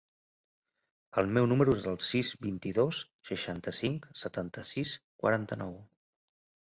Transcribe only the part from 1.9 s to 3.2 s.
el sis, vint-i-dos,